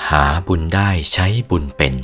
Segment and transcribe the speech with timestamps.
[0.00, 1.94] หาบุญได้ใช้บุญเป็น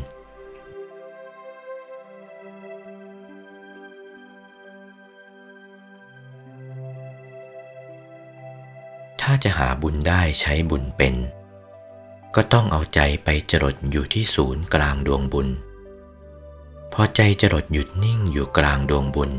[9.20, 11.14] ถ้าจะหาบุญได้ใช้บุญเป็น
[12.34, 15.48] ก็ต้องเอาใจไปจรดอยู่ที่ศูนย์กลางดวงบุญ
[16.92, 19.30] พอใจจรดหยุดนิ่งอยู่กลางดวงบุญ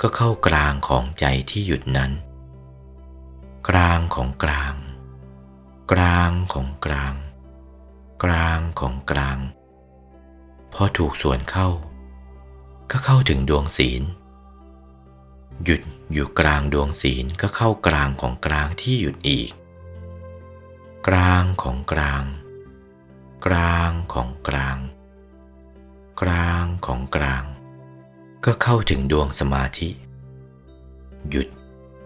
[0.00, 2.12] ก็เข้ากลางของใจที่หยุดนั้น
[3.68, 4.74] กลางของกลาง
[5.92, 7.14] กลางของกลาง
[8.24, 9.38] กลางของกลาง
[10.72, 11.68] พอถูกส่วนเข้า
[12.90, 14.02] ก็เข้าถึงดวงศีล
[15.64, 15.82] หยุด
[16.12, 19.50] อยู่กลางดวงศีลก็เข้ากลางของกลางที่หยุดอีก
[21.08, 22.24] กลางของกลาง
[23.46, 24.78] กลางของกลาง
[26.20, 27.44] กลางของกลาง
[28.44, 29.90] ก็เข้าถึงดวงสมาธิ
[31.30, 31.48] หยุด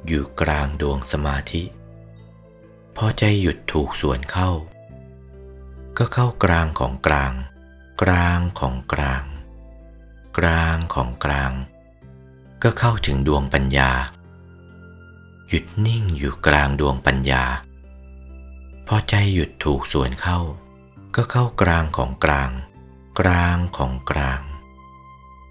[0.06, 1.62] อยู่กลางดวงสมาธิ
[2.96, 4.50] พอใจหยุดถูกส่วนเข้า
[5.98, 7.32] ก็เข้ากลางของกลาง
[8.02, 9.24] กลางของกลาง
[10.38, 11.52] กลางของกลาง
[12.62, 13.90] ก็เข้าถึงดวงปัญญา
[15.48, 17.44] หยุดนิ่งอยู่กลางดวงปัญญา
[18.86, 20.38] พอใจหยุดถูกส่วนเข้า
[21.14, 22.50] ก็เข้ากลางของกลาง
[23.20, 24.40] กลางของกลาง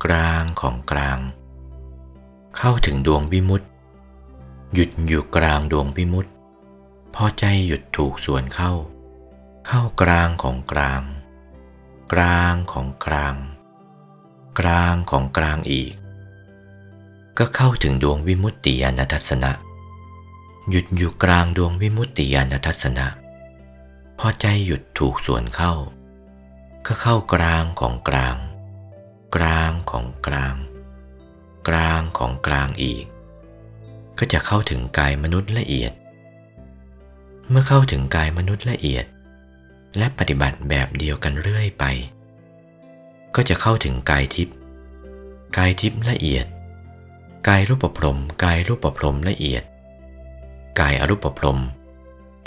[0.05, 1.19] กลางของกลาง
[2.57, 3.67] เข้าถึงดวงวิมุตติ
[4.73, 6.31] หยุดอยู่กลางดวงวิมุตติ
[7.15, 8.73] พอใจหยุดถูกส่วนเข้า
[9.67, 11.01] เข้ากลางของกลาง
[12.13, 13.35] กลางของกลาง
[14.59, 15.93] กลางของกลางอีก
[17.37, 19.51] ก็เข้าถึงดวงวิมุตติญาณทัศนะ
[20.69, 23.07] หยุดอยู่กลางดวงวิมุตติญาณทัศนะ
[24.19, 25.73] พอใจหยุดถูกส่วนเข้า
[26.85, 28.37] ก็เข้ากลางของกลาง
[29.35, 30.55] กลางของกลาง
[31.67, 33.05] กลางของกลางอีก
[34.17, 35.93] ก็จะเข้าถึงกายมนุษย์ละเอียด
[37.49, 39.05] เมื่อเข้าถึงกายมนุษย์ละเอียด
[39.97, 41.85] และปฏิบัติแบบเดียวกันเรื่อยไป
[43.35, 44.55] ก็จะเข้าถึงกายทิพย์
[45.57, 46.45] กายทิพย์ละเอียด
[47.47, 49.63] กายรูปพรมกายรูปพรมละเอียด
[50.79, 51.59] กายอรูปพรม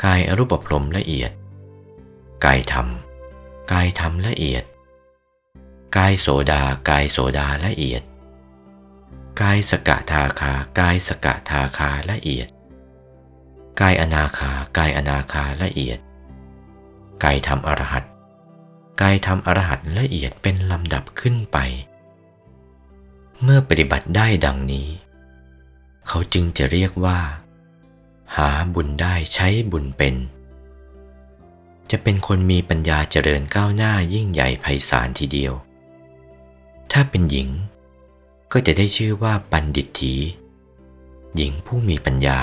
[0.05, 1.33] กายอรูปพรมละเอียด
[2.45, 2.89] กายธรรม
[3.73, 4.65] กายธรรมละเอียด
[5.97, 8.03] กายโสดากายโสดาละเอียด
[9.41, 12.49] กายสกทาคากายสกทาคาละเอียด
[13.81, 15.99] กายอนาคากายอนาคาละเอียด
[17.25, 18.05] กายธรรมอรหัต
[19.01, 21.59] กายธรรมอรหัตละเอียดเป็นลำดับขึ้นไป
[23.43, 24.89] เมื่อปฏิบัติได้ดังนี้
[26.07, 27.19] เขาจึงจะเรียกว่า
[28.37, 30.15] หาบุญได้ใช้บุญเป็น
[31.91, 35.53] จะเป็นคนมีปัญญาเจริญก้าวหน้ายิ่งใหญ่ไพศาลทีเดียว
[36.93, 37.49] ถ้าเป็นหญิง
[38.53, 40.15] ก็จะได้ชื่อว่าปันดิตถี
[41.37, 42.39] หญิงผู้มีปัญญา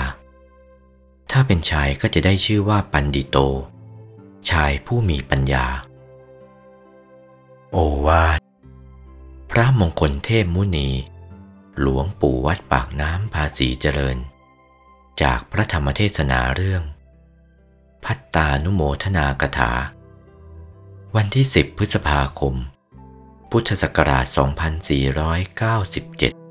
[1.30, 3.38] ถ้าเป็นชายก็จะได้ชื่อว่าปันดิโต
[4.50, 5.66] ชายผู้มีปัญญา
[7.72, 7.76] โอ
[8.06, 8.38] วาท
[9.50, 10.88] พระมงคลเทพมุนี
[11.80, 14.18] หลวงปู่วัดปากน้ำภาษีเจริญ
[15.22, 16.82] จากพระธรรมเทศนาเรื่อง
[18.04, 19.72] พัตตานุโมทนากถา
[21.16, 22.54] วันที่ 10 พฤษภาคม
[23.50, 26.41] พุทธศักราช 2497